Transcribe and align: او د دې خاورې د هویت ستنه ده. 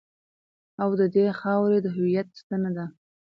او 0.81 0.89
د 0.99 1.01
دې 1.15 1.25
خاورې 1.39 1.79
د 1.83 1.87
هویت 1.95 2.27
ستنه 2.41 2.69
ده. 2.77 2.85